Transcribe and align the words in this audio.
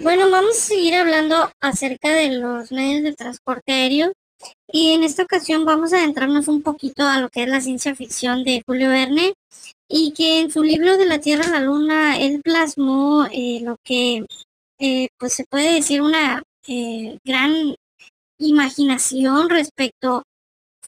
Bueno, 0.00 0.28
vamos 0.28 0.56
a 0.56 0.60
seguir 0.60 0.94
hablando 0.94 1.50
acerca 1.60 2.10
de 2.10 2.30
los 2.38 2.72
medios 2.72 3.04
de 3.04 3.14
transporte 3.14 3.72
aéreo 3.72 4.12
y 4.66 4.92
en 4.92 5.04
esta 5.04 5.22
ocasión 5.22 5.64
vamos 5.64 5.92
a 5.92 5.98
adentrarnos 5.98 6.48
un 6.48 6.62
poquito 6.62 7.04
a 7.06 7.20
lo 7.20 7.28
que 7.28 7.44
es 7.44 7.48
la 7.48 7.60
ciencia 7.60 7.94
ficción 7.94 8.42
de 8.42 8.62
Julio 8.66 8.88
Verne 8.88 9.34
y 9.88 10.12
que 10.12 10.40
en 10.40 10.50
su 10.50 10.64
libro 10.64 10.96
de 10.96 11.06
la 11.06 11.20
Tierra 11.20 11.44
a 11.46 11.50
la 11.50 11.60
Luna 11.60 12.18
él 12.18 12.40
plasmó 12.42 13.26
eh, 13.30 13.60
lo 13.62 13.76
que 13.84 14.26
eh, 14.80 15.08
pues 15.16 15.34
se 15.34 15.44
puede 15.44 15.74
decir 15.74 16.02
una 16.02 16.42
eh, 16.66 17.18
gran 17.24 17.76
imaginación 18.38 19.48
respecto 19.48 20.24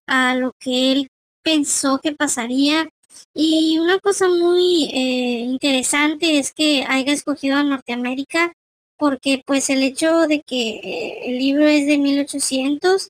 a 0.08 0.34
lo 0.34 0.52
que 0.58 0.92
él 0.92 1.08
pensó 1.42 2.00
que 2.02 2.12
pasaría. 2.12 2.88
Y 3.34 3.78
una 3.78 3.98
cosa 3.98 4.28
muy 4.28 4.90
interesante 4.92 6.38
es 6.38 6.52
que 6.52 6.84
haya 6.86 7.12
escogido 7.12 7.56
a 7.56 7.62
Norteamérica 7.62 8.52
porque 8.98 9.42
pues 9.46 9.70
el 9.70 9.82
hecho 9.82 10.26
de 10.26 10.42
que 10.42 11.20
el 11.26 11.38
libro 11.38 11.66
es 11.66 11.86
de 11.86 11.98
1800 11.98 13.08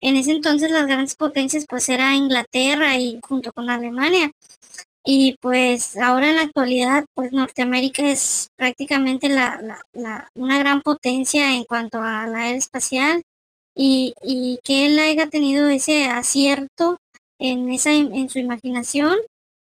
en 0.00 0.16
ese 0.16 0.32
entonces 0.32 0.70
las 0.70 0.86
grandes 0.86 1.14
potencias 1.14 1.64
pues 1.68 1.88
era 1.88 2.14
Inglaterra 2.14 2.96
y 2.98 3.20
junto 3.22 3.52
con 3.52 3.70
Alemania. 3.70 4.32
Y 5.04 5.36
pues 5.40 5.96
ahora 5.96 6.30
en 6.30 6.36
la 6.36 6.42
actualidad 6.42 7.04
pues 7.14 7.32
Norteamérica 7.32 8.02
es 8.10 8.48
prácticamente 8.56 9.28
la, 9.28 9.80
la, 9.92 10.28
una 10.34 10.58
gran 10.58 10.82
potencia 10.82 11.54
en 11.54 11.64
cuanto 11.64 12.00
a 12.02 12.26
la 12.26 12.50
espacial 12.50 13.22
y, 13.74 14.14
y, 14.22 14.60
que 14.62 14.86
él 14.86 14.98
haya 14.98 15.28
tenido 15.28 15.68
ese 15.68 16.06
acierto 16.06 16.98
en, 17.38 17.70
esa, 17.70 17.92
en 17.92 18.28
su 18.28 18.38
imaginación 18.38 19.16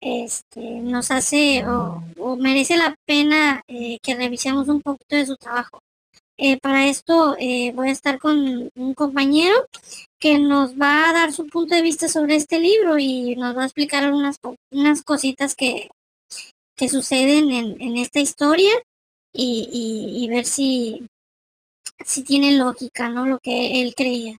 este, 0.04 0.60
nos 0.60 1.10
hace 1.10 1.64
o, 1.66 2.36
merece 2.36 2.76
la 2.76 2.95
pena 3.06 3.62
eh, 3.68 3.98
que 4.02 4.14
revisemos 4.14 4.68
un 4.68 4.82
poquito 4.82 5.16
de 5.16 5.26
su 5.26 5.36
trabajo. 5.36 5.80
Eh, 6.36 6.58
para 6.60 6.86
esto 6.88 7.36
eh, 7.38 7.72
voy 7.74 7.88
a 7.88 7.92
estar 7.92 8.18
con 8.18 8.68
un 8.74 8.95
compañero 8.95 9.54
que 10.18 10.38
nos 10.38 10.79
va 10.79 11.09
a 11.09 11.12
dar 11.12 11.32
su 11.32 11.46
punto 11.46 11.74
de 11.74 11.82
vista 11.82 12.09
sobre 12.09 12.37
este 12.37 12.59
libro 12.59 12.98
y 12.98 13.34
nos 13.37 13.56
va 13.56 13.62
a 13.62 13.66
explicar 13.66 14.12
unas, 14.12 14.37
unas 14.70 15.02
cositas 15.02 15.54
que, 15.54 15.88
que 16.76 16.88
suceden 16.88 17.51
en, 17.51 17.80
en 17.80 17.96
esta 17.96 18.20
historia 18.20 18.73
y, 19.32 20.18
y, 20.23 20.29
ver 20.29 20.45
si, 20.45 21.07
si 22.04 22.23
tiene 22.23 22.52
lógica, 22.52 23.09
¿no? 23.09 23.26
Lo 23.26 23.38
que 23.38 23.82
él 23.82 23.95
creía. 23.96 24.36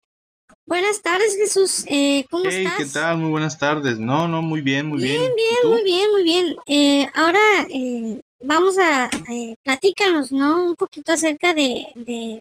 Buenas 0.67 1.01
tardes, 1.03 1.37
Jesús. 1.37 1.85
Eh, 1.87 2.25
¿Cómo 2.31 2.45
hey, 2.49 2.65
estás? 2.65 2.77
¿Qué 2.77 2.85
tal? 2.85 3.17
Muy 3.19 3.29
buenas 3.29 3.57
tardes. 3.59 3.99
No, 3.99 4.27
no, 4.27 4.41
muy 4.41 4.61
bien, 4.61 4.87
muy 4.87 5.01
bien. 5.01 5.19
Bien, 5.21 5.33
bien, 5.35 5.71
muy 5.71 5.83
bien, 5.83 6.11
muy 6.11 6.23
bien. 6.23 6.55
Eh, 6.65 7.07
ahora 7.13 7.39
eh, 7.69 8.19
vamos 8.41 8.77
a 8.79 9.09
eh, 9.31 9.55
platícanos, 9.63 10.31
¿no? 10.31 10.69
Un 10.69 10.75
poquito 10.75 11.11
acerca 11.11 11.53
de, 11.53 11.85
de, 11.93 12.39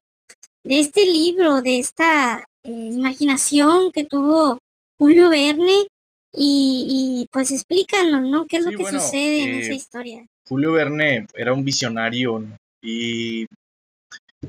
de 0.62 0.80
este 0.80 1.05
libro, 1.05 1.61
de 1.61 1.78
esta 1.78 2.47
eh, 2.62 2.70
imaginación 2.70 3.92
que 3.92 4.05
tuvo 4.05 4.58
Julio 4.98 5.28
Verne 5.28 5.86
y, 6.33 7.19
y, 7.22 7.28
pues 7.30 7.50
explícanos, 7.50 8.22
¿no? 8.22 8.47
¿Qué 8.47 8.56
es 8.56 8.64
Sí, 8.64 8.70
lo 8.70 8.77
que 8.78 8.83
bueno, 8.84 9.00
sucede 9.00 9.42
en 9.42 9.55
esa 9.56 9.75
historia? 9.75 10.27
Julio 10.48 10.72
Verne 10.72 11.27
era 11.34 11.52
un 11.52 11.62
visionario 11.62 12.39
¿no? 12.39 12.56
y 12.83 13.47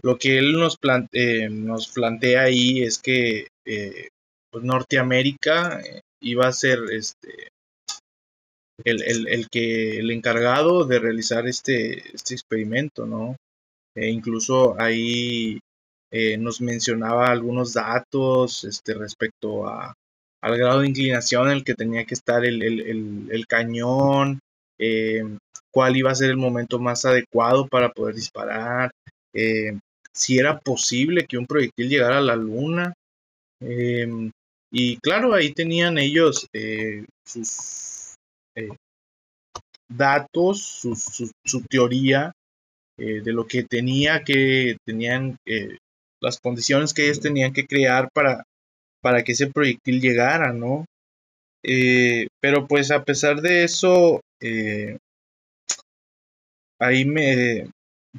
lo 0.01 0.17
que 0.17 0.37
él 0.37 0.53
nos, 0.53 0.77
eh, 1.11 1.49
nos 1.49 1.87
plantea 1.89 2.43
ahí 2.43 2.81
es 2.81 2.97
que 2.97 3.47
eh, 3.65 4.09
pues 4.51 4.63
Norteamérica 4.63 5.81
eh, 5.81 6.01
iba 6.21 6.47
a 6.47 6.53
ser 6.53 6.79
este 6.91 7.49
el, 8.83 9.01
el, 9.03 9.27
el 9.27 9.49
que 9.49 9.99
el 9.99 10.11
encargado 10.11 10.85
de 10.85 10.99
realizar 10.99 11.47
este, 11.47 12.15
este 12.15 12.33
experimento, 12.33 13.05
¿no? 13.05 13.35
E 13.95 14.09
incluso 14.09 14.79
ahí 14.79 15.59
eh, 16.11 16.37
nos 16.37 16.61
mencionaba 16.61 17.27
algunos 17.27 17.73
datos 17.73 18.65
este, 18.65 18.93
respecto 18.93 19.67
a, 19.67 19.93
al 20.41 20.57
grado 20.57 20.81
de 20.81 20.89
inclinación 20.89 21.47
en 21.47 21.53
el 21.53 21.63
que 21.63 21.75
tenía 21.75 22.05
que 22.05 22.13
estar 22.13 22.45
el, 22.45 22.61
el, 22.61 23.29
el, 23.31 23.47
cañón, 23.47 24.39
eh, 24.77 25.23
cuál 25.71 25.95
iba 25.95 26.11
a 26.11 26.15
ser 26.15 26.29
el 26.29 26.37
momento 26.37 26.77
más 26.77 27.05
adecuado 27.05 27.67
para 27.67 27.89
poder 27.89 28.15
disparar, 28.15 28.91
si 30.13 30.37
era 30.37 30.59
posible 30.59 31.25
que 31.25 31.37
un 31.37 31.45
proyectil 31.45 31.89
llegara 31.89 32.19
a 32.19 32.21
la 32.21 32.35
luna. 32.35 32.93
Eh, 33.67 34.31
y 34.77 34.97
claro, 34.97 35.33
ahí 35.33 35.53
tenían 35.53 35.97
ellos 35.97 36.47
eh, 36.53 37.05
sus 37.25 38.15
eh, 38.57 38.69
datos, 39.87 40.61
su, 40.61 40.95
su, 40.97 41.31
su 41.45 41.61
teoría 41.61 42.33
eh, 42.97 43.21
de 43.21 43.31
lo 43.31 43.47
que 43.47 43.63
tenía 43.63 44.23
que 44.23 44.75
tenían 44.85 45.37
las 46.21 46.41
condiciones 46.41 46.93
que 46.93 47.05
ellos 47.05 47.21
tenían 47.21 47.53
que 47.53 47.65
crear 47.65 48.09
para, 48.13 48.43
para 49.01 49.23
que 49.23 49.31
ese 49.31 49.47
proyectil 49.47 50.01
llegara, 50.01 50.51
¿no? 50.51 50.83
Pero 51.61 52.67
pues 52.67 52.91
a 52.91 53.03
pesar 53.03 53.41
de 53.41 53.63
eso, 53.63 54.19
ahí 56.79 57.05
me 57.05 57.69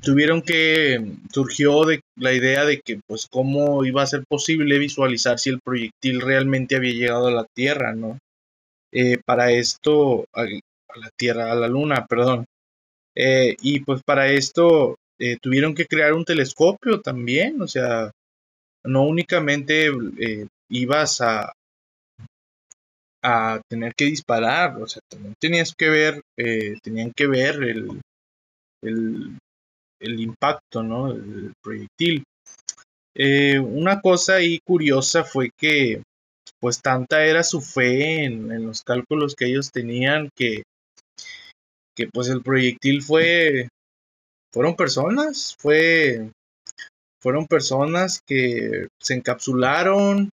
tuvieron 0.02 0.42
que 0.42 1.12
surgió 1.32 1.84
de 1.84 2.00
la 2.16 2.32
idea 2.32 2.64
de 2.64 2.80
que 2.80 3.00
pues 3.06 3.26
cómo 3.30 3.84
iba 3.84 4.02
a 4.02 4.06
ser 4.06 4.24
posible 4.28 4.78
visualizar 4.78 5.38
si 5.38 5.50
el 5.50 5.60
proyectil 5.60 6.20
realmente 6.20 6.76
había 6.76 6.92
llegado 6.92 7.28
a 7.28 7.32
la 7.32 7.46
Tierra, 7.54 7.94
¿no? 7.94 8.18
Eh, 8.92 9.18
para 9.24 9.50
esto, 9.50 10.26
a, 10.32 10.44
la 10.44 11.10
Tierra, 11.16 11.52
a 11.52 11.54
la 11.54 11.68
Luna, 11.68 12.06
perdón. 12.06 12.44
Eh, 13.14 13.56
y 13.62 13.80
pues 13.80 14.02
para 14.04 14.28
esto 14.28 14.96
eh, 15.18 15.38
tuvieron 15.40 15.74
que 15.74 15.86
crear 15.86 16.12
un 16.12 16.24
telescopio 16.24 17.00
también, 17.00 17.60
o 17.62 17.68
sea, 17.68 18.10
no 18.84 19.04
únicamente 19.04 19.90
ibas 20.68 21.20
a, 21.20 21.52
a 23.22 23.60
tener 23.68 23.94
que 23.94 24.04
disparar, 24.04 24.80
o 24.80 24.86
sea, 24.86 25.02
también 25.08 25.34
tenías 25.40 25.74
que 25.74 25.88
ver, 25.88 26.22
tenían 26.82 27.12
que 27.16 27.26
ver 27.26 27.62
el, 27.64 28.00
el, 28.82 29.38
el 30.00 30.20
impacto, 30.20 30.82
¿no? 30.82 31.12
El 31.12 31.52
proyectil. 31.62 32.24
Eh, 33.14 33.58
una 33.58 34.00
cosa 34.00 34.34
ahí 34.36 34.58
curiosa 34.64 35.24
fue 35.24 35.50
que 35.58 36.02
pues 36.60 36.80
tanta 36.80 37.24
era 37.24 37.42
su 37.42 37.60
fe 37.60 38.24
en, 38.24 38.52
en 38.52 38.66
los 38.66 38.82
cálculos 38.82 39.34
que 39.34 39.46
ellos 39.46 39.70
tenían 39.70 40.28
que 40.36 40.62
que 41.94 42.08
pues 42.12 42.28
el 42.28 42.42
proyectil 42.42 43.02
fue 43.02 43.68
fueron 44.52 44.76
personas, 44.76 45.56
fue 45.58 46.30
fueron 47.20 47.46
personas 47.46 48.20
que 48.26 48.88
se 49.00 49.14
encapsularon, 49.14 50.30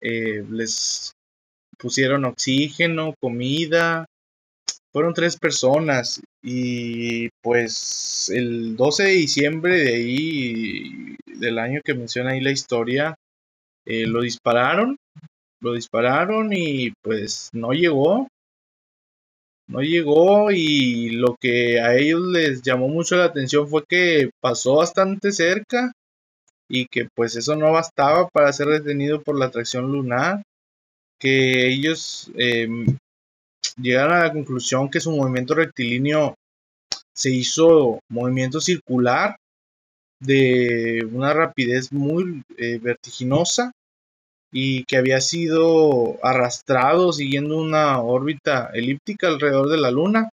eh, 0.00 0.44
les 0.50 1.12
pusieron 1.78 2.24
oxígeno, 2.24 3.14
comida, 3.20 4.06
fueron 4.92 5.14
tres 5.14 5.36
personas 5.36 6.20
y 6.42 7.28
pues 7.42 8.30
el 8.34 8.76
12 8.76 9.02
de 9.04 9.10
diciembre 9.10 9.78
de 9.78 9.94
ahí, 9.94 11.16
del 11.26 11.58
año 11.58 11.80
que 11.84 11.94
menciona 11.94 12.30
ahí 12.30 12.40
la 12.40 12.52
historia, 12.52 13.14
eh, 13.84 14.06
lo 14.06 14.22
dispararon, 14.22 14.96
lo 15.60 15.74
dispararon 15.74 16.52
y 16.52 16.92
pues 17.02 17.50
no 17.52 17.72
llegó, 17.72 18.28
no 19.66 19.80
llegó 19.80 20.50
y 20.50 21.10
lo 21.10 21.36
que 21.38 21.80
a 21.80 21.94
ellos 21.96 22.22
les 22.22 22.62
llamó 22.62 22.88
mucho 22.88 23.16
la 23.16 23.24
atención 23.24 23.68
fue 23.68 23.84
que 23.86 24.30
pasó 24.40 24.76
bastante 24.76 25.32
cerca 25.32 25.92
y 26.68 26.86
que 26.86 27.08
pues 27.14 27.36
eso 27.36 27.56
no 27.56 27.72
bastaba 27.72 28.28
para 28.28 28.52
ser 28.52 28.68
detenido 28.68 29.22
por 29.22 29.38
la 29.38 29.46
atracción 29.46 29.90
lunar, 29.90 30.42
que 31.18 31.68
ellos 31.68 32.30
eh, 32.36 32.68
llegaron 33.76 34.12
a 34.14 34.24
la 34.24 34.32
conclusión 34.32 34.90
que 34.90 35.00
su 35.00 35.10
movimiento 35.12 35.54
rectilíneo 35.54 36.34
se 37.14 37.30
hizo 37.30 38.00
movimiento 38.08 38.60
circular 38.60 39.36
de 40.20 41.06
una 41.12 41.32
rapidez 41.32 41.92
muy 41.92 42.42
eh, 42.56 42.78
vertiginosa 42.78 43.72
y 44.52 44.84
que 44.84 44.96
había 44.96 45.20
sido 45.20 46.24
arrastrado 46.24 47.12
siguiendo 47.12 47.58
una 47.58 48.00
órbita 48.00 48.70
elíptica 48.72 49.28
alrededor 49.28 49.68
de 49.68 49.78
la 49.78 49.90
Luna, 49.90 50.30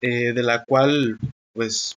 eh, 0.00 0.32
de 0.32 0.42
la 0.42 0.64
cual, 0.64 1.18
pues, 1.52 1.94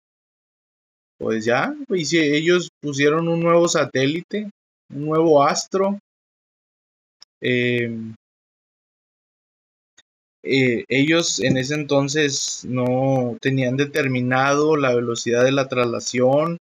pues 1.18 1.44
ya, 1.44 1.74
pues, 1.86 2.12
ellos 2.14 2.70
pusieron 2.80 3.28
un 3.28 3.40
nuevo 3.40 3.68
satélite, 3.68 4.50
un 4.92 5.06
nuevo 5.06 5.42
astro. 5.44 5.98
Eh, 7.40 8.12
eh, 10.42 10.84
ellos 10.88 11.40
en 11.40 11.56
ese 11.58 11.74
entonces 11.74 12.64
no 12.66 13.36
tenían 13.40 13.76
determinado 13.76 14.76
la 14.76 14.94
velocidad 14.94 15.44
de 15.44 15.52
la 15.52 15.68
traslación 15.68 16.58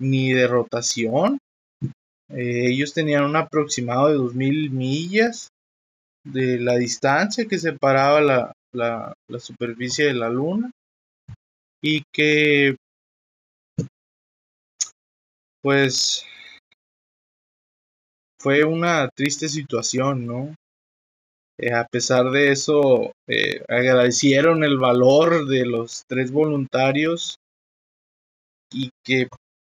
ni 0.00 0.32
de 0.32 0.46
rotación. 0.46 1.38
Eh, 2.28 2.70
ellos 2.70 2.94
tenían 2.94 3.24
un 3.24 3.36
aproximado 3.36 4.08
de 4.08 4.16
2.000 4.16 4.70
millas 4.70 5.48
de 6.24 6.58
la 6.58 6.74
distancia 6.76 7.46
que 7.46 7.58
separaba 7.58 8.20
la, 8.20 8.52
la, 8.72 9.14
la, 9.28 9.38
superficie 9.38 10.06
de 10.06 10.14
la 10.14 10.28
Luna 10.28 10.72
y 11.80 12.02
que 12.12 12.74
pues 15.62 16.24
fue 18.40 18.64
una 18.64 19.08
triste 19.08 19.48
situación, 19.48 20.26
¿no? 20.26 20.54
Eh, 21.58 21.72
a 21.72 21.86
pesar 21.86 22.30
de 22.30 22.52
eso, 22.52 23.12
eh, 23.26 23.62
agradecieron 23.68 24.62
el 24.62 24.78
valor 24.78 25.46
de 25.46 25.64
los 25.64 26.04
tres 26.06 26.30
voluntarios 26.30 27.36
y 28.70 28.90
que 29.04 29.28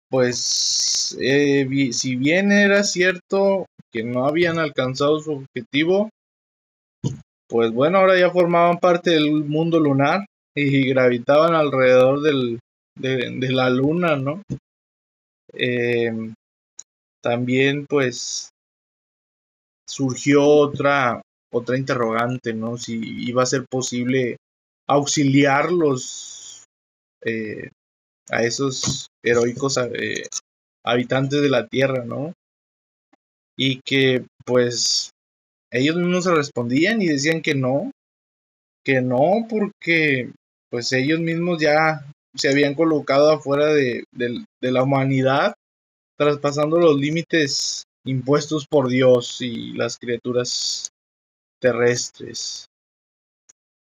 pues 0.10 1.18
eh, 1.22 1.90
si 1.94 2.16
bien 2.16 2.52
era 2.52 2.84
cierto 2.84 3.66
que 3.92 4.04
no 4.04 4.26
habían 4.26 4.60
alcanzado 4.60 5.20
su 5.20 5.32
objetivo, 5.34 6.10
pues 7.48 7.72
bueno, 7.72 8.00
ahora 8.00 8.20
ya 8.20 8.30
formaban 8.30 8.78
parte 8.80 9.12
del 9.12 9.46
mundo 9.46 9.80
lunar 9.80 10.26
y 10.56 10.90
gravitaban 10.90 11.56
alrededor 11.56 12.22
del, 12.22 12.60
de, 12.96 13.52
la 13.52 13.70
luna, 13.70 14.16
¿no? 14.16 14.42
Em, 15.54 16.34
también 17.22 17.86
pues 17.88 18.50
surgió 19.88 20.46
otra 20.46 21.22
otra 21.52 21.78
interrogante, 21.78 22.54
¿no? 22.54 22.78
Si 22.78 23.00
iba 23.28 23.44
a 23.44 23.48
ser 23.48 23.66
posible 23.70 24.38
auxiliarlos 24.88 26.66
eh, 27.24 27.70
a 28.30 28.44
esos 28.44 29.08
heroicos 29.24 29.78
eh, 29.78 30.28
habitantes 30.84 31.42
de 31.42 31.50
la 31.50 31.68
Tierra, 31.68 32.06
¿no? 32.06 32.34
Y 33.58 33.82
que 33.82 34.26
pues 34.46 35.12
ellos 35.72 35.96
mismos 35.98 36.24
se 36.24 36.34
respondían 36.34 37.02
y 37.02 37.08
decían 37.08 37.42
que 37.42 37.56
no, 37.56 37.92
que 38.84 39.02
no, 39.02 39.46
porque 39.50 40.32
pues 40.70 40.92
ellos 40.94 41.20
mismos 41.20 41.62
ya 41.62 42.06
se 42.36 42.50
habían 42.50 42.76
colocado 42.76 43.32
afuera 43.32 43.68
de, 43.68 44.04
de 44.12 44.72
la 44.72 44.84
humanidad, 44.84 45.54
traspasando 46.18 46.80
los 46.80 46.98
límites 46.98 47.84
impuestos 48.06 48.66
por 48.68 48.88
Dios 48.88 49.42
y 49.42 49.74
las 49.74 49.98
criaturas 49.98 50.90
terrestres. 51.60 52.68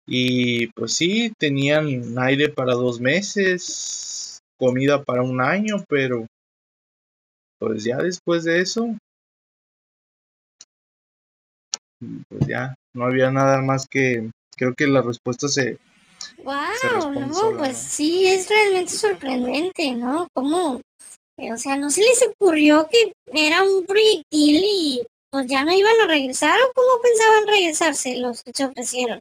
Y 0.07 0.67
pues 0.69 0.95
sí, 0.95 1.33
tenían 1.39 2.19
aire 2.19 2.49
para 2.49 2.75
dos 2.75 3.01
meses, 3.01 4.41
comida 4.59 5.03
para 5.03 5.23
un 5.23 5.41
año, 5.41 5.85
pero 5.89 6.27
pues 7.59 7.85
ya 7.85 7.99
después 7.99 8.45
de 8.45 8.61
eso, 8.61 8.97
pues 12.29 12.47
ya 12.49 12.75
no 12.95 13.05
había 13.05 13.31
nada 13.31 13.63
más 13.63 13.87
que, 13.87 14.29
creo 14.57 14.75
que 14.75 14.87
la 14.87 15.03
respuesta 15.03 15.49
se... 15.49 15.79
Wow, 16.39 17.13
no, 17.13 17.59
pues 17.59 17.77
sí, 17.79 18.27
es 18.27 18.49
realmente 18.49 18.93
sorprendente, 18.93 19.93
¿no? 19.95 20.27
¿Cómo? 20.35 20.81
O 21.39 21.57
sea, 21.57 21.77
no 21.77 21.91
se 21.91 22.03
les 22.03 22.23
ocurrió 22.27 22.89
que 22.91 23.13
era 23.33 23.63
un 23.63 23.85
proyectil 23.85 24.63
y 24.65 25.03
pues 25.33 25.47
ya 25.47 25.65
no 25.65 25.73
iban 25.73 25.99
a 26.03 26.07
regresar 26.07 26.61
o 26.61 26.73
cómo 26.75 27.01
pensaban 27.03 27.47
regresarse 27.47 28.19
los 28.19 28.43
que 28.43 28.53
se 28.55 28.67
ofrecieron. 28.67 29.19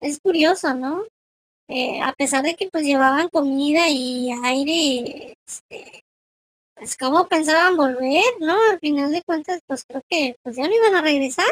Es 0.00 0.18
curioso, 0.20 0.74
¿no? 0.74 1.04
Eh, 1.68 2.00
a 2.02 2.12
pesar 2.14 2.42
de 2.42 2.56
que 2.56 2.68
pues 2.70 2.84
llevaban 2.84 3.28
comida 3.28 3.88
y 3.88 4.32
aire, 4.44 5.36
este, 5.46 6.04
pues 6.74 6.96
cómo 6.96 7.28
pensaban 7.28 7.76
volver, 7.76 8.24
¿no? 8.40 8.58
Al 8.72 8.80
final 8.80 9.12
de 9.12 9.22
cuentas, 9.22 9.60
pues 9.66 9.84
creo 9.86 10.02
que 10.10 10.36
pues 10.42 10.56
ya 10.56 10.64
no 10.66 10.74
iban 10.74 10.96
a 10.96 11.02
regresar. 11.02 11.46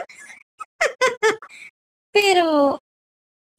Pero 2.12 2.80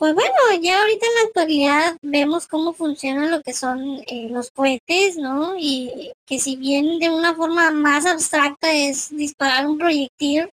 pues 0.02 0.16
bueno, 0.16 0.34
ya 0.60 0.80
ahorita 0.82 1.06
en 1.06 1.14
la 1.14 1.28
actualidad 1.28 1.98
vemos 2.02 2.48
cómo 2.48 2.74
funciona 2.74 3.28
lo 3.28 3.44
que 3.44 3.54
son 3.54 4.02
eh, 4.08 4.30
los 4.32 4.50
cohetes, 4.50 5.16
¿no? 5.18 5.56
Y 5.56 6.12
que 6.26 6.40
si 6.40 6.56
bien 6.56 6.98
de 6.98 7.12
una 7.12 7.36
forma 7.36 7.70
más 7.70 8.08
abstracta 8.08 8.74
es 8.74 9.16
disparar 9.16 9.68
un 9.68 9.78
proyectil 9.78 10.50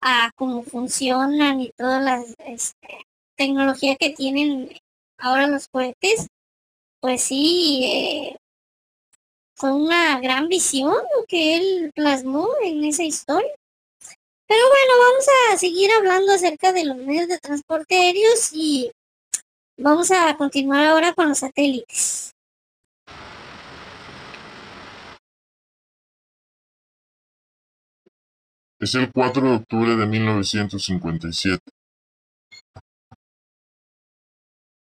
a 0.00 0.30
cómo 0.34 0.62
funcionan 0.62 1.60
y 1.60 1.72
toda 1.76 2.00
la 2.00 2.24
este, 2.46 3.04
tecnología 3.36 3.96
que 3.96 4.14
tienen 4.14 4.70
ahora 5.18 5.46
los 5.46 5.68
cohetes, 5.68 6.28
pues 7.00 7.20
sí, 7.22 7.82
eh, 7.84 8.36
fue 9.56 9.72
una 9.74 10.18
gran 10.20 10.48
visión 10.48 10.94
lo 10.94 11.26
que 11.28 11.56
él 11.56 11.92
plasmó 11.94 12.48
en 12.64 12.84
esa 12.84 13.02
historia. 13.02 13.59
Pero 14.50 14.62
bueno, 14.68 14.92
vamos 14.98 15.26
a 15.28 15.56
seguir 15.58 15.92
hablando 15.92 16.32
acerca 16.32 16.72
de 16.72 16.84
los 16.84 16.96
medios 16.96 17.28
de 17.28 17.38
transporte 17.38 17.94
aéreos 17.94 18.50
y 18.52 18.90
vamos 19.78 20.10
a 20.10 20.36
continuar 20.36 20.86
ahora 20.86 21.14
con 21.14 21.28
los 21.28 21.38
satélites. 21.38 22.32
Es 28.80 28.96
el 28.96 29.12
4 29.12 29.40
de 29.40 29.54
octubre 29.54 29.94
de 29.94 30.06
1957. 30.06 31.60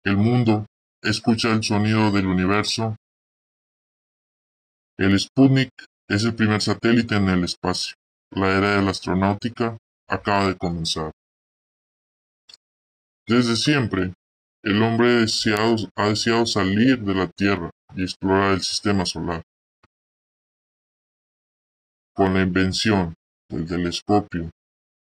El 0.04 0.16
mundo 0.16 0.64
escucha 1.02 1.52
el 1.52 1.62
sonido 1.62 2.10
del 2.10 2.26
universo. 2.26 2.96
El 4.96 5.20
Sputnik 5.20 5.72
es 6.08 6.24
el 6.24 6.34
primer 6.34 6.62
satélite 6.62 7.16
en 7.16 7.28
el 7.28 7.44
espacio. 7.44 7.96
La 8.34 8.48
era 8.56 8.76
de 8.76 8.82
la 8.82 8.92
astronáutica 8.92 9.76
acaba 10.08 10.48
de 10.48 10.56
comenzar. 10.56 11.10
Desde 13.26 13.56
siempre, 13.56 14.14
el 14.64 14.82
hombre 14.82 15.26
ha 15.96 16.08
deseado 16.08 16.46
salir 16.46 16.98
de 17.00 17.14
la 17.14 17.28
Tierra 17.28 17.70
y 17.94 18.02
explorar 18.02 18.52
el 18.52 18.62
sistema 18.62 19.04
solar. 19.04 19.42
Con 22.14 22.32
la 22.32 22.40
invención 22.40 23.12
del 23.50 23.66
telescopio, 23.66 24.50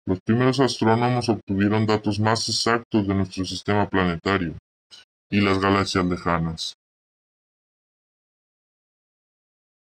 los 0.06 0.18
primeros 0.22 0.58
astrónomos 0.58 1.28
obtuvieron 1.28 1.86
datos 1.86 2.18
más 2.18 2.48
exactos 2.48 3.06
de 3.06 3.14
nuestro 3.14 3.44
sistema 3.44 3.88
planetario 3.88 4.56
y 5.30 5.40
las 5.40 5.60
galaxias 5.60 6.04
lejanas. 6.04 6.74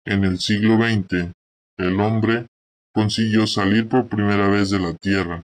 En 0.04 0.24
el 0.24 0.40
siglo 0.40 0.78
XX, 0.78 1.32
el 1.78 2.00
hombre 2.00 2.46
consiguió 2.96 3.46
salir 3.46 3.90
por 3.90 4.08
primera 4.08 4.48
vez 4.48 4.70
de 4.70 4.80
la 4.80 4.94
Tierra. 4.94 5.42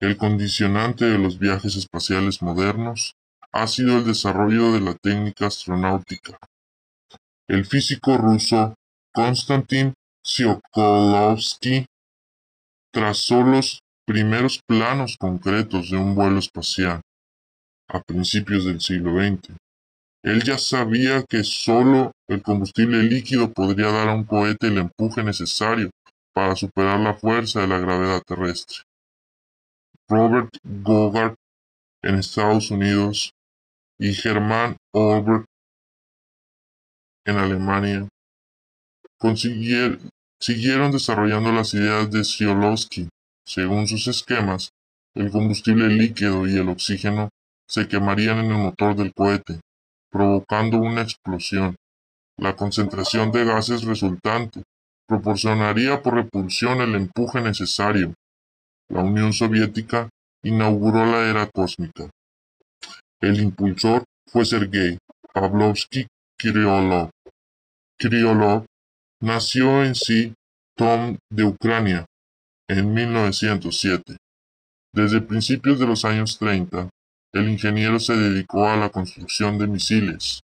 El 0.00 0.18
condicionante 0.18 1.06
de 1.06 1.16
los 1.16 1.38
viajes 1.38 1.76
espaciales 1.76 2.42
modernos 2.42 3.14
ha 3.52 3.66
sido 3.66 3.96
el 3.96 4.04
desarrollo 4.04 4.72
de 4.72 4.82
la 4.82 4.94
técnica 4.94 5.46
astronáutica. 5.46 6.36
El 7.48 7.64
físico 7.64 8.18
ruso 8.18 8.74
Konstantin 9.14 9.94
Tsiolkovsky 10.22 11.86
trazó 12.92 13.42
los 13.42 13.80
primeros 14.06 14.60
planos 14.68 15.16
concretos 15.18 15.90
de 15.90 15.96
un 15.96 16.14
vuelo 16.14 16.38
espacial 16.38 17.00
a 17.88 18.02
principios 18.02 18.66
del 18.66 18.82
siglo 18.82 19.12
XX. 19.18 19.56
Él 20.22 20.42
ya 20.42 20.58
sabía 20.58 21.22
que 21.22 21.44
solo 21.44 22.12
el 22.28 22.42
combustible 22.42 23.02
líquido 23.04 23.54
podría 23.54 23.90
dar 23.90 24.10
a 24.10 24.14
un 24.14 24.24
cohete 24.24 24.66
el 24.66 24.76
empuje 24.76 25.22
necesario 25.22 25.88
para 26.38 26.54
superar 26.54 27.00
la 27.00 27.14
fuerza 27.14 27.62
de 27.62 27.66
la 27.66 27.80
gravedad 27.80 28.22
terrestre. 28.24 28.84
Robert 30.08 30.50
Goddard 30.62 31.34
en 32.00 32.14
Estados 32.14 32.70
Unidos 32.70 33.32
y 33.98 34.14
Germán 34.14 34.76
Orbert 34.94 35.46
en 37.24 37.38
Alemania 37.38 38.08
siguieron 40.40 40.92
desarrollando 40.92 41.50
las 41.50 41.74
ideas 41.74 42.08
de 42.08 42.22
Tsiolkovsky. 42.22 43.08
Según 43.44 43.88
sus 43.88 44.06
esquemas, 44.06 44.70
el 45.16 45.32
combustible 45.32 45.88
líquido 45.88 46.46
y 46.46 46.56
el 46.56 46.68
oxígeno 46.68 47.30
se 47.66 47.88
quemarían 47.88 48.44
en 48.44 48.52
el 48.52 48.58
motor 48.58 48.94
del 48.94 49.12
cohete, 49.12 49.58
provocando 50.08 50.78
una 50.78 51.02
explosión. 51.02 51.74
La 52.36 52.54
concentración 52.54 53.32
de 53.32 53.44
gases 53.44 53.82
resultante 53.82 54.62
proporcionaría 55.08 56.02
por 56.02 56.14
repulsión 56.14 56.82
el 56.82 56.94
empuje 56.94 57.40
necesario. 57.40 58.14
La 58.90 59.00
Unión 59.00 59.32
Soviética 59.32 60.08
inauguró 60.44 61.06
la 61.06 61.28
era 61.28 61.46
cósmica. 61.46 62.10
El 63.20 63.40
impulsor 63.40 64.04
fue 64.30 64.44
Sergei 64.44 64.98
Pavlovsky 65.32 66.06
Kryolov. 66.38 67.10
Kryolov 67.98 68.66
nació 69.20 69.82
en 69.82 69.94
sí 69.94 70.34
Tom 70.76 71.16
de 71.30 71.44
Ucrania 71.44 72.04
en 72.68 72.92
1907. 72.92 74.16
Desde 74.94 75.20
principios 75.22 75.78
de 75.78 75.86
los 75.86 76.04
años 76.04 76.38
30, 76.38 76.90
el 77.32 77.48
ingeniero 77.48 77.98
se 77.98 78.14
dedicó 78.14 78.68
a 78.68 78.76
la 78.76 78.90
construcción 78.90 79.58
de 79.58 79.66
misiles. 79.66 80.40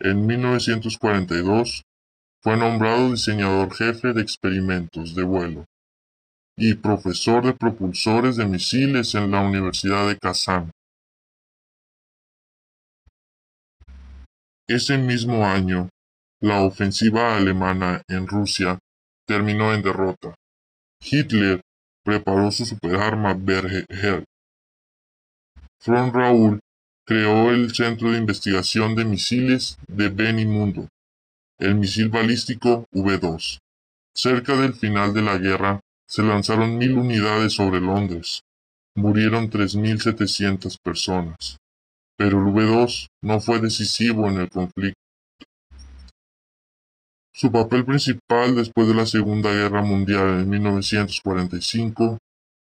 En 0.00 0.26
1942 0.26 1.82
fue 2.44 2.58
nombrado 2.58 3.10
diseñador 3.10 3.74
jefe 3.74 4.12
de 4.12 4.20
experimentos 4.20 5.14
de 5.14 5.22
vuelo 5.22 5.64
y 6.58 6.74
profesor 6.74 7.42
de 7.42 7.54
propulsores 7.54 8.36
de 8.36 8.44
misiles 8.44 9.14
en 9.14 9.30
la 9.30 9.40
Universidad 9.40 10.06
de 10.06 10.18
Kazán. 10.18 10.70
Ese 14.68 14.98
mismo 14.98 15.46
año, 15.46 15.88
la 16.42 16.60
ofensiva 16.60 17.34
alemana 17.34 18.02
en 18.08 18.26
Rusia 18.26 18.78
terminó 19.26 19.72
en 19.72 19.80
derrota. 19.80 20.34
Hitler 21.00 21.62
preparó 22.04 22.50
su 22.50 22.66
superarma 22.66 23.32
Berger. 23.32 24.22
Von 25.86 26.12
Raoul 26.12 26.60
creó 27.06 27.50
el 27.50 27.74
Centro 27.74 28.12
de 28.12 28.18
Investigación 28.18 28.94
de 28.94 29.06
Misiles 29.06 29.78
de 29.88 30.10
Benimundo, 30.10 30.88
el 31.64 31.76
misil 31.76 32.10
balístico 32.10 32.84
V-2. 32.92 33.58
Cerca 34.14 34.54
del 34.56 34.74
final 34.74 35.14
de 35.14 35.22
la 35.22 35.38
guerra, 35.38 35.80
se 36.06 36.22
lanzaron 36.22 36.76
mil 36.76 36.98
unidades 36.98 37.54
sobre 37.54 37.80
Londres. 37.80 38.42
Murieron 38.94 39.50
3.700 39.50 40.76
personas. 40.82 41.56
Pero 42.16 42.38
el 42.38 42.52
V-2 42.52 43.06
no 43.22 43.40
fue 43.40 43.60
decisivo 43.60 44.28
en 44.28 44.40
el 44.40 44.50
conflicto. 44.50 45.00
Su 47.32 47.50
papel 47.50 47.84
principal 47.84 48.54
después 48.54 48.86
de 48.86 48.94
la 48.94 49.06
Segunda 49.06 49.50
Guerra 49.50 49.82
Mundial 49.82 50.40
en 50.40 50.48
1945, 50.50 52.18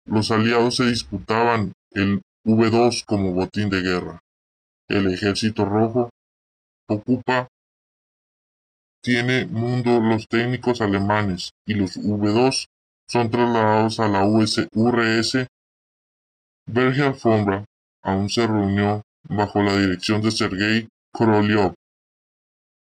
los 0.07 0.31
aliados 0.31 0.77
se 0.77 0.87
disputaban 0.87 1.73
el 1.91 2.23
V2 2.47 3.05
como 3.05 3.33
botín 3.33 3.69
de 3.69 3.83
guerra. 3.83 4.21
El 4.89 5.13
Ejército 5.13 5.65
Rojo 5.65 6.09
ocupa 6.89 7.49
tiene 9.07 9.47
mundo 9.47 10.01
los 10.01 10.27
técnicos 10.27 10.81
alemanes 10.81 11.53
y 11.65 11.75
los 11.75 11.97
V2 11.97 12.67
son 13.09 13.31
trasladados 13.31 14.01
a 14.01 14.09
la 14.09 14.25
US, 14.25 14.67
URS. 14.75 15.47
Berger 16.67 17.15
Fombra 17.15 17.65
aún 18.03 18.29
se 18.29 18.45
reunió 18.49 19.03
bajo 19.29 19.63
la 19.63 19.77
dirección 19.77 20.21
de 20.23 20.33
Sergei 20.33 20.89
Korolev. 21.13 21.73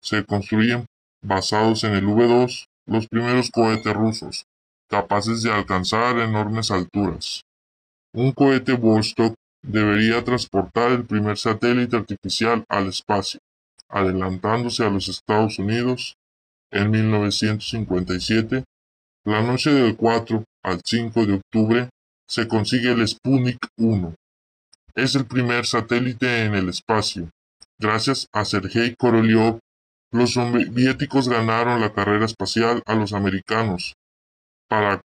Se 0.03 0.25
construyen 0.25 0.87
basados 1.23 1.85
en 1.85 1.95
el 1.95 2.05
V2 2.05 2.65
los 2.87 3.07
primeros 3.07 3.53
cohetes 3.53 3.95
rusos, 3.95 4.45
capaces 4.91 5.45
de 5.45 5.53
alcanzar 5.53 6.19
enormes 6.19 6.73
alturas. 6.73 7.43
Un 8.13 8.33
cohete 8.33 8.73
Vostok 8.73 9.35
debería 9.63 10.25
transportar 10.25 10.91
el 10.91 11.07
primer 11.07 11.39
satélite 11.39 11.97
artificial 11.97 12.65
al 12.69 12.89
espacio, 12.89 13.39
adelantándose 13.89 14.85
a 14.85 14.91
los 14.91 15.09
Estados 15.09 15.59
Unidos 15.59 16.17
en 16.71 16.91
1957. 16.91 18.65
La 19.25 19.43
noche 19.43 19.71
del 19.71 19.97
4 19.97 20.45
al 20.65 20.81
5 20.85 21.27
de 21.27 21.35
octubre 21.35 21.89
se 22.27 22.47
consigue 22.47 22.93
el 22.93 23.07
Sputnik 23.07 23.59
1. 23.77 24.15
Es 24.95 25.15
el 25.15 25.27
primer 25.27 25.67
satélite 25.67 26.45
en 26.45 26.55
el 26.55 26.69
espacio. 26.69 27.31
Gracias 27.79 28.27
a 28.33 28.45
Sergei 28.45 28.95
Korolev 28.97 29.59
los 30.11 30.33
soviéticos 30.33 31.29
ganaron 31.29 31.83
la 31.83 31.93
carrera 31.93 32.25
espacial 32.25 32.83
a 32.87 32.95
los 32.95 33.13
americanos. 33.13 33.95
Para 34.67 35.03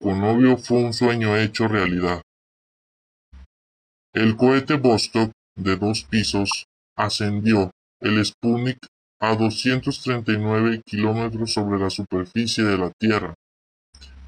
Konovio 0.00 0.56
fue 0.56 0.78
un 0.78 0.92
sueño 0.92 1.36
hecho 1.36 1.66
realidad. 1.66 2.22
El 4.12 4.36
cohete 4.36 4.74
Vostok, 4.74 5.32
de 5.56 5.76
dos 5.76 6.04
pisos, 6.04 6.66
ascendió 6.96 7.72
el 8.04 8.22
Sputnik 8.22 8.86
a 9.18 9.34
239 9.34 10.82
kilómetros 10.84 11.54
sobre 11.54 11.78
la 11.78 11.88
superficie 11.88 12.62
de 12.62 12.76
la 12.76 12.92
Tierra. 13.00 13.32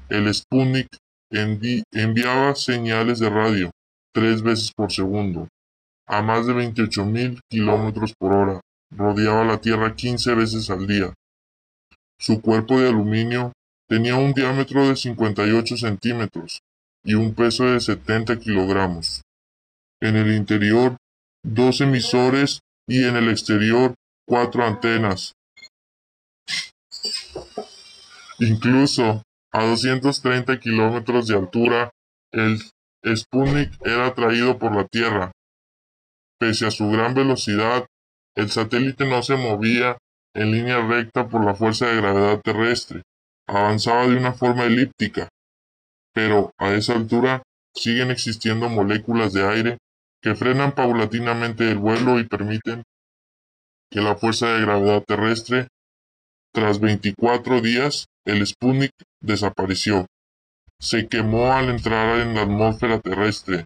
El 0.09 0.33
Sputnik 0.33 0.87
enviaba 1.29 2.55
señales 2.55 3.19
de 3.19 3.29
radio 3.29 3.69
tres 4.11 4.41
veces 4.41 4.71
por 4.75 4.91
segundo, 4.91 5.47
a 6.07 6.23
más 6.23 6.47
de 6.47 6.53
28.000 6.53 7.39
kilómetros 7.47 8.15
por 8.17 8.33
hora, 8.33 8.61
rodeaba 8.89 9.45
la 9.45 9.61
Tierra 9.61 9.95
15 9.95 10.33
veces 10.33 10.71
al 10.71 10.87
día. 10.87 11.13
Su 12.19 12.41
cuerpo 12.41 12.79
de 12.79 12.89
aluminio 12.89 13.51
tenía 13.87 14.15
un 14.15 14.33
diámetro 14.33 14.87
de 14.87 14.95
58 14.95 15.77
centímetros 15.77 16.61
y 17.03 17.13
un 17.13 17.35
peso 17.35 17.65
de 17.65 17.79
70 17.79 18.39
kilogramos. 18.39 19.21
En 20.01 20.15
el 20.15 20.33
interior, 20.33 20.97
dos 21.43 21.81
emisores 21.81 22.61
y 22.87 23.03
en 23.03 23.17
el 23.17 23.29
exterior, 23.29 23.93
cuatro 24.25 24.65
antenas. 24.65 25.33
Incluso 28.39 29.23
a 29.51 29.65
230 29.65 30.59
kilómetros 30.59 31.27
de 31.27 31.35
altura, 31.35 31.89
el 32.31 32.59
Sputnik 33.15 33.71
era 33.85 34.07
atraído 34.07 34.57
por 34.57 34.75
la 34.75 34.85
Tierra. 34.85 35.31
Pese 36.39 36.65
a 36.65 36.71
su 36.71 36.89
gran 36.89 37.13
velocidad, 37.13 37.85
el 38.35 38.49
satélite 38.49 39.05
no 39.05 39.23
se 39.23 39.35
movía 39.35 39.97
en 40.35 40.51
línea 40.51 40.85
recta 40.85 41.27
por 41.27 41.43
la 41.43 41.55
fuerza 41.55 41.87
de 41.87 41.97
gravedad 41.97 42.39
terrestre, 42.41 43.01
avanzaba 43.47 44.07
de 44.07 44.17
una 44.17 44.33
forma 44.33 44.65
elíptica, 44.65 45.27
pero 46.13 46.51
a 46.59 46.73
esa 46.73 46.93
altura 46.93 47.41
siguen 47.73 48.11
existiendo 48.11 48.69
moléculas 48.69 49.33
de 49.33 49.47
aire 49.47 49.77
que 50.27 50.35
frenan 50.35 50.73
paulatinamente 50.73 51.71
el 51.71 51.77
vuelo 51.77 52.19
y 52.19 52.27
permiten 52.27 52.83
que 53.89 54.01
la 54.01 54.17
fuerza 54.17 54.47
de 54.47 54.59
gravedad 54.59 55.01
terrestre, 55.07 55.69
tras 56.53 56.81
24 56.81 57.61
días, 57.61 58.07
el 58.25 58.45
Sputnik 58.45 58.91
desapareció. 59.21 60.05
Se 60.81 61.07
quemó 61.07 61.53
al 61.53 61.69
entrar 61.69 62.19
en 62.19 62.35
la 62.35 62.41
atmósfera 62.41 62.99
terrestre, 62.99 63.63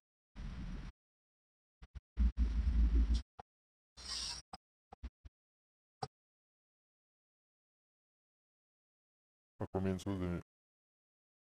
a 9.59 9.65
comienzos 9.71 10.19
de 10.19 10.41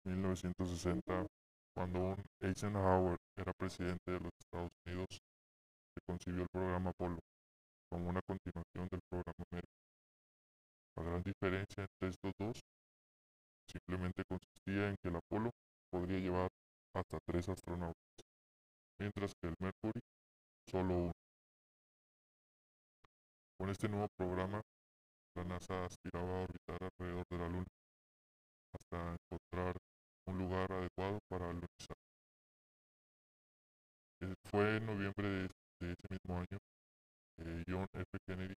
1960, 0.05 1.27
cuando 1.77 2.17
Eisenhower 2.41 3.19
era 3.37 3.53
presidente 3.53 4.11
de 4.11 4.21
los 4.21 4.33
Estados 4.41 4.71
Unidos, 4.87 5.09
se 5.95 6.01
concibió 6.07 6.43
el 6.43 6.49
programa 6.49 6.89
Apolo 6.89 7.19
como 7.91 8.09
una 8.09 8.21
continuación 8.23 8.89
del 8.91 9.01
programa 9.11 9.45
Mercury. 9.53 9.77
La 10.97 11.03
gran 11.03 11.23
diferencia 11.23 11.85
entre 11.85 12.09
estos 12.09 12.33
dos 12.39 12.61
simplemente 13.71 14.25
consistía 14.25 14.89
en 14.89 14.97
que 15.03 15.09
el 15.11 15.17
Apolo 15.17 15.51
podría 15.91 16.19
llevar 16.19 16.49
hasta 16.95 17.19
tres 17.27 17.47
astronautas, 17.51 18.25
mientras 18.99 19.33
que 19.39 19.49
el 19.49 19.55
Mercury 19.61 20.01
solo 20.71 20.95
uno. 20.95 21.13
Con 23.59 23.69
este 23.69 23.89
nuevo 23.89 24.09
programa, 24.17 24.63
la 25.35 25.45
NASA 25.45 25.85
aspiraba 25.85 26.41
a 26.41 26.43
orbitar 26.45 26.79
alrededor 26.81 27.25
de 27.31 27.39
la 27.39 27.49
Luna 27.49 27.67
hasta 28.73 29.15
encontrar 29.15 29.77
un 30.27 30.39
lugar 30.39 30.71
adecuado 30.73 31.19
para 31.29 31.47
alunizar. 31.51 31.97
Eh, 34.23 34.35
fue 34.51 34.77
en 34.77 34.87
noviembre 34.87 35.49
de, 35.81 35.93
ese 35.93 36.07
mismo 36.11 36.39
año 36.39 36.59
que 37.37 37.65
John 37.69 37.87
F. 37.93 38.19
Kennedy 38.27 38.55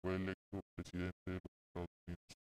fue 0.00 0.16
electo 0.16 0.60
presidente 0.76 1.18
de 1.26 1.32
los 1.34 1.52
Estados 1.66 1.88
Unidos, 2.06 2.34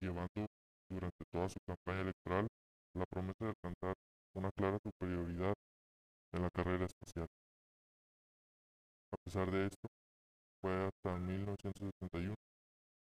llevando 0.00 0.46
durante 0.90 1.24
toda 1.30 1.48
su 1.48 1.58
campaña 1.66 2.00
electoral 2.00 2.48
la 2.94 3.04
promesa 3.06 3.44
de 3.44 3.50
alcanzar 3.50 3.94
una 4.34 4.50
clara 4.52 4.78
superioridad 4.82 5.54
en 6.32 6.42
la 6.42 6.50
carrera 6.50 6.86
espacial. 6.86 7.26
A 9.12 9.16
pesar 9.24 9.50
de 9.50 9.66
esto, 9.66 9.88
fue 10.60 10.72
hasta 10.86 11.16
1961 11.16 12.34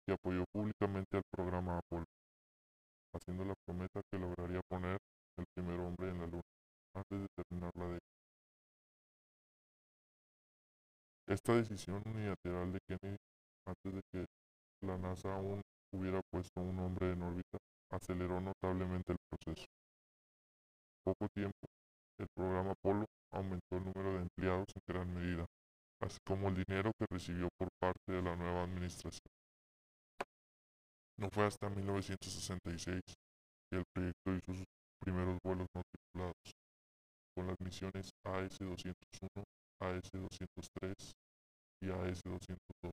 y 0.06 0.12
apoyó 0.12 0.44
públicamente 0.52 1.13
Esta 11.34 11.56
decisión 11.56 12.00
unilateral 12.06 12.70
de 12.70 12.78
Kennedy, 12.86 13.16
antes 13.66 13.92
de 13.92 14.00
que 14.12 14.24
la 14.86 14.96
NASA 14.96 15.34
aún 15.34 15.60
hubiera 15.92 16.20
puesto 16.30 16.60
un 16.60 16.78
hombre 16.78 17.10
en 17.10 17.22
órbita, 17.22 17.58
aceleró 17.90 18.40
notablemente 18.40 19.10
el 19.10 19.18
proceso. 19.28 19.66
poco 21.02 21.26
tiempo, 21.34 21.66
el 22.20 22.28
programa 22.36 22.70
Apolo 22.70 23.06
aumentó 23.32 23.78
el 23.78 23.84
número 23.84 24.12
de 24.14 24.22
empleados 24.22 24.68
en 24.76 24.82
gran 24.86 25.12
medida, 25.12 25.44
así 26.02 26.18
como 26.24 26.50
el 26.50 26.64
dinero 26.64 26.92
que 26.96 27.06
recibió 27.10 27.48
por 27.58 27.68
parte 27.80 28.12
de 28.12 28.22
la 28.22 28.36
nueva 28.36 28.62
administración. 28.62 29.26
No 31.18 31.30
fue 31.30 31.46
hasta 31.46 31.68
1966 31.68 33.00
que 33.72 33.78
el 33.78 33.84
proyecto 33.92 34.36
hizo 34.36 34.54
sus 34.54 34.66
primeros 35.00 35.36
vuelos 35.42 35.66
no 35.74 35.82
tripulados, 35.82 36.54
con 37.34 37.48
las 37.48 37.58
misiones 37.58 38.10
AS-201, 38.22 39.42
AS-203 39.80 41.23
y 41.84 41.90
AS-202. 41.90 42.90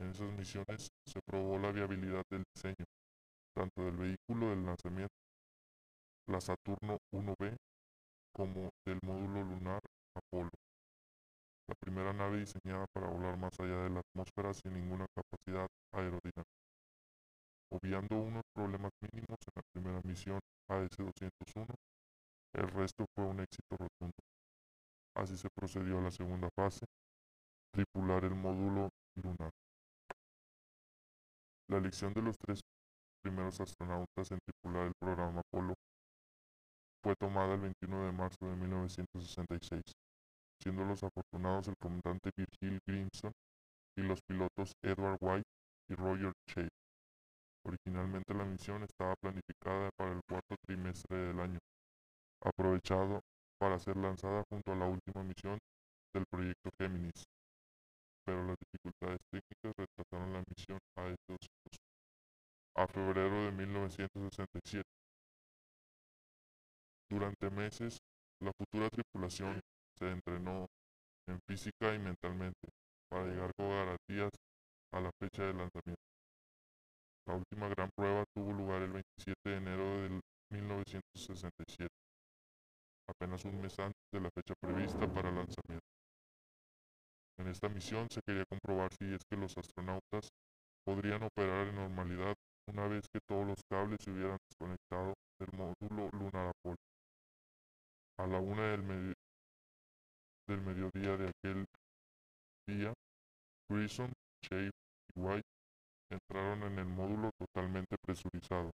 En 0.00 0.10
esas 0.10 0.30
misiones 0.32 0.88
se 1.06 1.20
probó 1.24 1.58
la 1.58 1.72
viabilidad 1.72 2.22
del 2.30 2.44
diseño, 2.54 2.84
tanto 3.56 3.84
del 3.84 3.96
vehículo 3.96 4.50
del 4.50 4.64
lanzamiento, 4.64 5.14
la 6.28 6.40
Saturno 6.40 6.98
1B, 7.14 7.56
como 8.34 8.70
del 8.86 8.98
módulo 9.04 9.42
lunar 9.42 9.80
Apolo. 10.14 10.50
la 11.68 11.74
primera 11.80 12.12
nave 12.12 12.40
diseñada 12.40 12.84
para 12.92 13.08
volar 13.08 13.38
más 13.38 13.58
allá 13.58 13.84
de 13.84 13.90
la 13.90 14.00
atmósfera 14.00 14.52
sin 14.52 14.74
ninguna 14.74 15.06
capacidad 15.14 15.66
aerodinámica. 15.94 16.44
Obviando 17.70 18.20
unos 18.20 18.42
problemas 18.54 18.92
mínimos 19.00 19.38
en 19.46 19.52
la 19.56 19.62
primera 19.72 20.00
misión 20.04 20.40
AS-201, 20.68 21.74
el 22.54 22.68
resto 22.68 23.06
fue 23.14 23.24
un 23.24 23.40
éxito 23.40 23.76
rotundo. 23.78 24.18
Así 25.14 25.38
se 25.38 25.48
procedió 25.50 25.98
a 25.98 26.02
la 26.02 26.10
segunda 26.10 26.50
fase, 26.54 26.84
tripular 27.72 28.24
el 28.24 28.34
módulo 28.34 28.90
lunar. 29.22 29.50
La 31.68 31.78
elección 31.78 32.12
de 32.12 32.20
los 32.20 32.36
tres 32.36 32.60
primeros 33.22 33.60
astronautas 33.60 34.30
en 34.30 34.38
tripular 34.44 34.88
el 34.88 34.92
programa 35.00 35.40
Apolo 35.40 35.74
fue 37.02 37.14
tomada 37.16 37.54
el 37.54 37.60
21 37.60 38.04
de 38.04 38.12
marzo 38.12 38.46
de 38.46 38.56
1966, 38.56 39.82
siendo 40.62 40.84
los 40.84 41.02
afortunados 41.02 41.68
el 41.68 41.74
comandante 41.80 42.30
Virgil 42.36 42.78
Grimson 42.86 43.32
y 43.96 44.02
los 44.02 44.20
pilotos 44.28 44.72
Edward 44.84 45.16
White 45.20 45.48
y 45.88 45.94
Roger 45.94 46.32
Chase. 46.46 46.68
Originalmente 47.64 48.34
la 48.34 48.44
misión 48.44 48.82
estaba 48.82 49.14
planificada 49.16 49.90
para 49.96 50.12
el 50.12 50.20
cuarto 50.28 50.56
trimestre 50.66 51.16
del 51.16 51.40
año, 51.40 51.58
aprovechado 52.42 53.20
para 53.58 53.78
ser 53.78 53.96
lanzada 53.96 54.44
junto 54.50 54.72
a 54.72 54.76
la 54.76 54.86
última 54.86 55.22
misión 55.22 55.58
del 56.12 56.24
proyecto 56.30 56.70
Géminis, 56.78 57.24
pero 58.24 58.44
las 58.44 58.56
dificultades 58.58 59.20
técnicas 59.30 59.72
retrasaron 59.76 60.32
la 60.32 60.42
misión 60.48 60.78
a 60.96 61.08
estos 61.08 61.48
a 62.74 62.86
febrero 62.86 63.44
de 63.44 63.52
1967. 63.52 64.88
Durante 67.10 67.50
meses, 67.50 67.98
la 68.40 68.52
futura 68.52 68.88
tripulación 68.88 69.60
se 69.98 70.10
entrenó 70.10 70.66
en 71.28 71.38
física 71.46 71.94
y 71.94 71.98
mentalmente 71.98 72.68
para 73.10 73.26
llegar 73.26 73.50
con 73.56 73.68
garantías 73.68 74.30
a 74.92 75.00
la 75.00 75.10
fecha 75.20 75.44
de 75.44 75.52
lanzamiento. 75.52 76.02
La 77.26 77.36
última 77.36 77.68
gran 77.68 77.90
prueba 77.94 78.24
tuvo 78.34 78.52
lugar 78.52 78.82
el 78.82 78.92
27 78.92 79.34
de 79.44 79.56
enero 79.56 80.02
de 80.02 80.20
1967, 80.50 81.88
apenas 83.08 83.44
un 83.44 83.60
mes 83.60 83.78
antes 83.78 84.02
de 84.12 84.20
la 84.20 84.30
fecha 84.30 84.54
prevista 84.60 85.06
para 85.12 85.28
el 85.28 85.36
lanzamiento. 85.36 85.91
En 87.42 87.48
esta 87.48 87.68
misión 87.68 88.06
se 88.08 88.20
quería 88.22 88.44
comprobar 88.44 88.94
si 88.94 89.12
es 89.12 89.20
que 89.28 89.36
los 89.36 89.58
astronautas 89.58 90.28
podrían 90.86 91.24
operar 91.24 91.66
en 91.66 91.74
normalidad 91.74 92.36
una 92.68 92.86
vez 92.86 93.04
que 93.12 93.18
todos 93.28 93.44
los 93.44 93.58
cables 93.68 93.98
se 94.00 94.12
hubieran 94.12 94.38
desconectado 94.48 95.14
del 95.40 95.48
módulo 95.58 96.08
lunar 96.12 96.52
Apolo. 96.54 96.76
A 98.20 98.28
la 98.28 98.38
una 98.38 98.62
del, 98.70 99.14
del 100.46 100.60
mediodía 100.60 101.16
de 101.16 101.30
aquel 101.30 101.66
día, 102.68 102.92
Grissom, 103.68 104.12
Shape 104.44 104.70
y 105.16 105.20
White 105.20 105.48
entraron 106.12 106.62
en 106.62 106.78
el 106.78 106.86
módulo 106.86 107.32
totalmente 107.36 107.96
presurizado. 108.06 108.70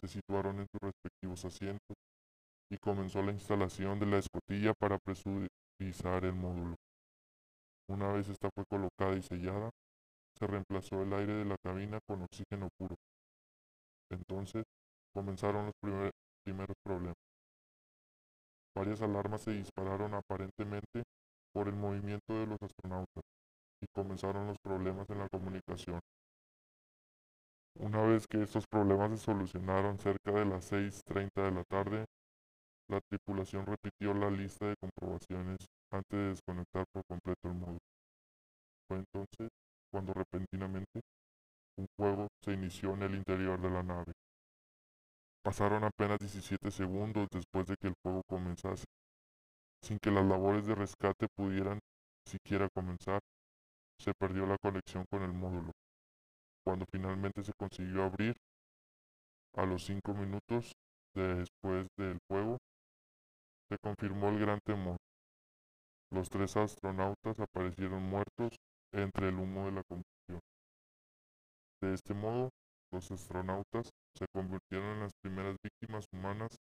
Se 0.00 0.08
situaron 0.08 0.58
en 0.58 0.66
sus 0.66 0.80
respectivos 0.80 1.44
asientos 1.44 1.96
y 2.72 2.76
comenzó 2.78 3.22
la 3.22 3.30
instalación 3.30 4.00
de 4.00 4.06
la 4.06 4.18
escotilla 4.18 4.74
para 4.74 4.98
presurizar 4.98 6.24
el 6.24 6.34
módulo. 6.34 6.74
Una 7.90 8.12
vez 8.12 8.28
esta 8.28 8.48
fue 8.54 8.64
colocada 8.66 9.16
y 9.16 9.22
sellada, 9.22 9.68
se 10.38 10.46
reemplazó 10.46 11.02
el 11.02 11.12
aire 11.12 11.34
de 11.34 11.44
la 11.44 11.56
cabina 11.58 11.98
con 12.06 12.22
oxígeno 12.22 12.68
puro. 12.78 12.94
Entonces 14.10 14.62
comenzaron 15.12 15.66
los 15.66 15.74
primeros 16.44 16.76
problemas. 16.84 17.16
Varias 18.76 19.02
alarmas 19.02 19.42
se 19.42 19.50
dispararon 19.50 20.14
aparentemente 20.14 21.02
por 21.52 21.66
el 21.66 21.74
movimiento 21.74 22.32
de 22.32 22.46
los 22.46 22.62
astronautas 22.62 23.24
y 23.82 23.86
comenzaron 23.92 24.46
los 24.46 24.56
problemas 24.62 25.10
en 25.10 25.18
la 25.18 25.28
comunicación. 25.28 25.98
Una 27.80 28.02
vez 28.02 28.28
que 28.28 28.42
estos 28.42 28.68
problemas 28.68 29.10
se 29.10 29.18
solucionaron 29.18 29.98
cerca 29.98 30.30
de 30.30 30.44
las 30.44 30.70
6.30 30.70 31.42
de 31.42 31.50
la 31.50 31.64
tarde, 31.64 32.04
la 32.90 33.00
tripulación 33.02 33.64
repitió 33.66 34.12
la 34.12 34.28
lista 34.30 34.66
de 34.66 34.74
comprobaciones 34.76 35.58
antes 35.92 36.10
de 36.10 36.28
desconectar 36.30 36.84
por 36.92 37.04
completo 37.06 37.48
el 37.48 37.54
módulo. 37.54 37.78
Fue 38.88 38.98
entonces 38.98 39.48
cuando 39.92 40.12
repentinamente 40.12 41.00
un 41.78 41.86
fuego 41.96 42.26
se 42.44 42.52
inició 42.52 42.94
en 42.94 43.02
el 43.02 43.14
interior 43.14 43.60
de 43.60 43.70
la 43.70 43.84
nave. 43.84 44.12
Pasaron 45.44 45.84
apenas 45.84 46.18
17 46.18 46.70
segundos 46.70 47.28
después 47.30 47.66
de 47.68 47.76
que 47.80 47.88
el 47.88 47.94
fuego 48.02 48.22
comenzase, 48.28 48.84
sin 49.82 49.98
que 49.98 50.10
las 50.10 50.26
labores 50.26 50.66
de 50.66 50.74
rescate 50.74 51.28
pudieran 51.36 51.78
siquiera 52.26 52.68
comenzar 52.74 53.20
se 53.98 54.12
perdió 54.14 54.46
la 54.46 54.58
conexión 54.58 55.04
con 55.10 55.22
el 55.22 55.32
módulo. 55.32 55.70
Cuando 56.64 56.86
finalmente 56.90 57.42
se 57.42 57.52
consiguió 57.52 58.04
abrir, 58.04 58.34
a 59.56 59.64
los 59.64 59.84
cinco 59.84 60.14
minutos 60.14 60.72
después 61.14 61.86
del 61.96 62.18
fuego, 62.28 62.58
se 63.70 63.78
confirmó 63.78 64.30
el 64.30 64.40
gran 64.40 64.58
temor. 64.66 64.96
Los 66.12 66.28
tres 66.28 66.56
astronautas 66.56 67.38
aparecieron 67.38 68.02
muertos 68.02 68.56
entre 68.92 69.28
el 69.28 69.36
humo 69.36 69.66
de 69.66 69.70
la 69.70 69.84
combustión. 69.84 70.40
De 71.80 71.94
este 71.94 72.12
modo, 72.12 72.50
los 72.92 73.08
astronautas 73.12 73.90
se 74.18 74.26
convirtieron 74.34 74.94
en 74.94 75.00
las 75.00 75.12
primeras 75.22 75.54
víctimas 75.62 76.04
humanas 76.12 76.56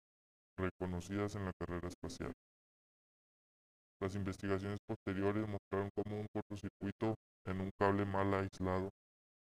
reconocidas 0.58 1.36
en 1.36 1.44
la 1.44 1.52
carrera 1.60 1.86
espacial. 1.86 2.32
Las 4.00 4.16
investigaciones 4.16 4.80
posteriores 4.84 5.46
mostraron 5.46 5.90
cómo 5.94 6.20
un 6.20 6.26
cortocircuito 6.34 7.14
en 7.46 7.60
un 7.60 7.70
cable 7.78 8.04
mal 8.04 8.34
aislado, 8.34 8.90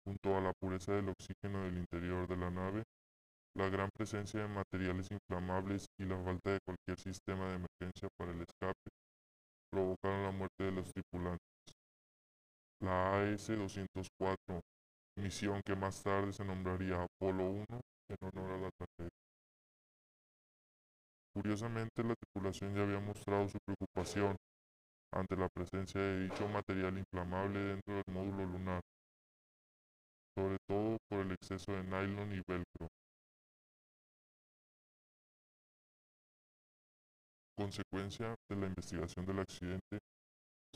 junto 0.03 0.35
a 0.35 0.41
la 0.41 0.51
pureza 0.59 0.91
del 0.91 1.07
oxígeno 1.07 1.63
del 1.63 1.77
interior 1.77 2.27
de 2.27 2.35
la 2.35 2.51
nave, 2.51 2.83
la 3.55 3.69
gran 3.69 3.89
presencia 3.95 4.41
de 4.41 4.47
materiales 4.47 5.09
inflamables 5.11 5.85
y 5.97 6.05
la 6.05 6.21
falta 6.21 6.51
de 6.51 6.59
cualquier 6.65 6.99
sistema 6.99 7.47
de 7.47 7.55
emergencia 7.55 8.09
para 8.17 8.31
el 8.31 8.41
escape 8.41 8.89
provocaron 9.71 10.23
la 10.23 10.31
muerte 10.31 10.63
de 10.65 10.71
los 10.71 10.91
tripulantes. 10.91 11.39
La 12.81 13.21
AS-204, 13.21 14.61
misión 15.17 15.61
que 15.65 15.75
más 15.75 16.03
tarde 16.03 16.33
se 16.33 16.43
nombraría 16.43 17.01
Apolo 17.01 17.49
1 17.49 17.65
en 18.09 18.17
honor 18.21 18.51
a 18.51 18.57
la 18.57 18.71
tragedia. 18.71 19.17
Curiosamente, 21.33 22.03
la 22.03 22.15
tripulación 22.15 22.75
ya 22.75 22.83
había 22.83 22.99
mostrado 22.99 23.47
su 23.47 23.57
preocupación 23.65 24.35
ante 25.13 25.37
la 25.37 25.47
presencia 25.49 26.01
de 26.01 26.23
dicho 26.23 26.47
material 26.49 26.97
inflamable 26.97 27.59
dentro 27.59 27.95
del 27.95 28.13
módulo 28.13 28.45
lunar, 28.45 28.81
sobre 30.37 30.57
todo 30.67 30.97
por 31.09 31.19
el 31.21 31.31
exceso 31.31 31.71
de 31.71 31.83
nylon 31.83 32.33
y 32.33 32.41
velcro. 32.47 32.89
Consecuencia 37.57 38.35
de 38.49 38.55
la 38.57 38.67
investigación 38.67 39.25
del 39.25 39.39
accidente, 39.39 39.99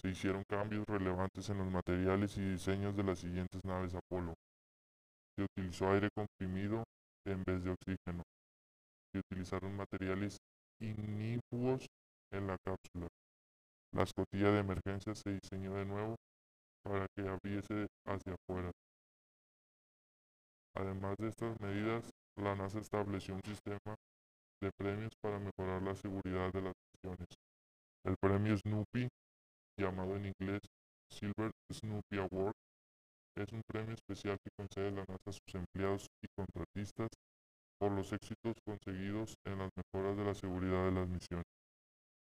se 0.01 0.07
hicieron 0.07 0.43
cambios 0.49 0.85
relevantes 0.87 1.49
en 1.49 1.57
los 1.57 1.67
materiales 1.67 2.37
y 2.37 2.41
diseños 2.41 2.95
de 2.95 3.03
las 3.03 3.19
siguientes 3.19 3.59
naves 3.65 3.93
Apolo. 3.95 4.33
Se 5.35 5.43
utilizó 5.43 5.91
aire 5.91 6.09
comprimido 6.15 6.85
en 7.25 7.43
vez 7.43 7.63
de 7.63 7.71
oxígeno. 7.71 8.23
Se 9.11 9.19
utilizaron 9.19 9.75
materiales 9.75 10.37
inicuos 10.79 11.85
en 12.31 12.47
la 12.47 12.57
cápsula. 12.65 13.07
La 13.93 14.03
escotilla 14.03 14.51
de 14.51 14.59
emergencia 14.59 15.13
se 15.15 15.37
diseñó 15.41 15.73
de 15.73 15.85
nuevo 15.85 16.15
para 16.83 17.07
que 17.15 17.27
abriese 17.27 17.87
hacia 18.05 18.35
afuera. 18.35 18.71
Además 20.75 21.15
de 21.17 21.27
estas 21.27 21.59
medidas, 21.59 22.09
la 22.37 22.55
NASA 22.55 22.79
estableció 22.79 23.35
un 23.35 23.43
sistema 23.43 23.95
de 24.61 24.71
premios 24.77 25.11
para 25.21 25.39
mejorar 25.39 25.81
la 25.81 25.95
seguridad 25.95 26.51
de 26.51 26.61
las 26.61 26.73
misiones. 26.93 27.27
El 28.05 28.15
premio 28.21 28.57
Snoopy, 28.57 29.07
llamado 29.79 30.15
en 30.15 30.25
inglés 30.25 30.61
Silver 31.09 31.51
Snoopy 31.71 32.17
Award, 32.17 32.55
es 33.37 33.51
un 33.53 33.61
premio 33.67 33.93
especial 33.93 34.37
que 34.43 34.51
concede 34.57 34.91
la 34.91 35.05
NASA 35.07 35.29
a 35.29 35.33
sus 35.33 35.55
empleados 35.55 36.07
y 36.21 36.27
contratistas 36.35 37.09
por 37.79 37.91
los 37.91 38.11
éxitos 38.11 38.55
conseguidos 38.65 39.35
en 39.45 39.59
las 39.59 39.69
mejoras 39.75 40.17
de 40.17 40.25
la 40.25 40.33
seguridad 40.33 40.85
de 40.85 40.91
las 40.91 41.07
misiones. 41.07 41.45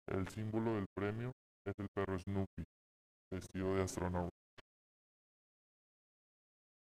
El 0.09 0.29
símbolo 0.29 0.75
del 0.75 0.87
premio 0.95 1.33
es 1.67 1.75
el 1.79 1.89
perro 1.95 2.19
Snoopy, 2.19 2.65
vestido 3.33 3.75
de 3.77 3.83
astronauta. 3.83 4.30